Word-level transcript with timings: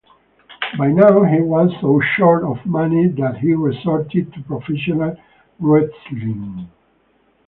By 0.79 0.87
now 0.87 1.25
he 1.25 1.41
was 1.41 1.69
so 1.79 2.01
short 2.17 2.43
of 2.43 2.65
money 2.65 3.07
that 3.19 3.37
he 3.37 3.53
resorted 3.53 4.33
to 4.33 4.41
professional 4.41 5.15
wrestling. 5.59 6.67